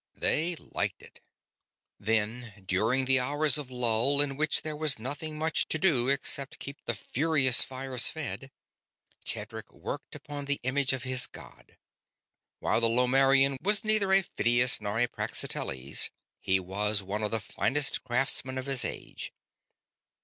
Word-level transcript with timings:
They 0.15 0.55
liked 0.55 1.03
it. 1.03 1.21
Then, 1.99 2.63
during 2.65 3.05
the 3.05 3.19
hours 3.19 3.59
of 3.59 3.69
lull, 3.69 4.19
in 4.19 4.35
which 4.35 4.63
there 4.63 4.75
was 4.75 4.97
nothing 4.97 5.37
much 5.37 5.67
to 5.67 5.77
do 5.77 6.09
except 6.09 6.57
keep 6.57 6.83
the 6.85 6.95
furious 6.95 7.61
fires 7.61 8.09
fed, 8.09 8.49
Tedric 9.25 9.71
worked 9.71 10.15
upon 10.15 10.45
the 10.45 10.59
image 10.63 10.91
of 10.91 11.03
his 11.03 11.27
god. 11.27 11.77
While 12.57 12.81
the 12.81 12.89
Lomarrian 12.89 13.57
was 13.61 13.83
neither 13.83 14.11
a 14.11 14.23
Phidias 14.23 14.81
nor 14.81 14.97
a 14.97 15.07
Praxiteles, 15.07 16.09
he 16.39 16.59
was 16.59 17.03
one 17.03 17.21
of 17.21 17.29
the 17.29 17.39
finest 17.39 18.03
craftsmen 18.03 18.57
of 18.57 18.65
his 18.65 18.83
age. 18.83 19.31